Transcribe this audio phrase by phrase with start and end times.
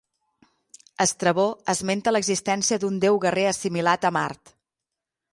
[1.03, 1.43] Estrabó
[1.73, 4.55] esmenta l'existència d'un déu guerrer assimilat a Mart.